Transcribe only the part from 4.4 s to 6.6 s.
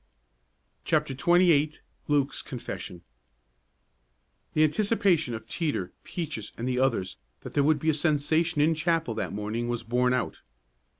The anticipation of Teeter, Peaches